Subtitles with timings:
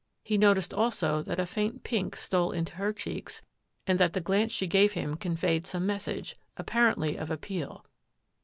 [0.23, 3.43] He noticed also that a faint pink stole into her cheeks
[3.85, 7.85] and that the glance she gave him conveyed some message, apparently of appeal.